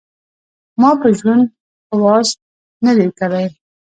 ما 0.79 0.91
په 1.01 1.07
ژوند 1.19 1.45
خواست 1.89 2.37
نه 2.85 2.91
دی 2.97 3.07
کړی. 3.19 3.45